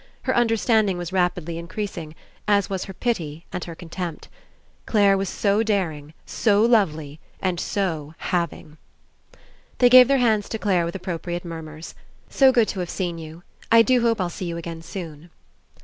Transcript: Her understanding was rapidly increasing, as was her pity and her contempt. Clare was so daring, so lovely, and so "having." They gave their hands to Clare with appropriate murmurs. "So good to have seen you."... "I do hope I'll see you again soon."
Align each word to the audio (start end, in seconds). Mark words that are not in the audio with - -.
Her 0.23 0.35
understanding 0.35 0.97
was 0.97 1.13
rapidly 1.13 1.59
increasing, 1.59 2.15
as 2.47 2.71
was 2.71 2.85
her 2.85 2.93
pity 2.95 3.45
and 3.53 3.63
her 3.65 3.75
contempt. 3.75 4.29
Clare 4.87 5.15
was 5.15 5.29
so 5.29 5.61
daring, 5.61 6.15
so 6.25 6.63
lovely, 6.63 7.19
and 7.39 7.59
so 7.59 8.15
"having." 8.17 8.77
They 9.77 9.89
gave 9.89 10.07
their 10.07 10.17
hands 10.17 10.49
to 10.49 10.57
Clare 10.57 10.85
with 10.85 10.95
appropriate 10.95 11.45
murmurs. 11.45 11.93
"So 12.31 12.51
good 12.51 12.67
to 12.69 12.79
have 12.79 12.89
seen 12.89 13.19
you."... 13.19 13.43
"I 13.71 13.83
do 13.83 14.01
hope 14.01 14.19
I'll 14.19 14.29
see 14.31 14.45
you 14.45 14.57
again 14.57 14.81
soon." 14.81 15.29